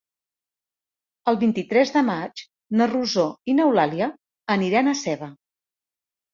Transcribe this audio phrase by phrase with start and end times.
[1.31, 2.43] El vint-i-tres de maig
[2.81, 4.11] na Rosó i n'Eulàlia
[4.59, 5.33] aniran a Seva.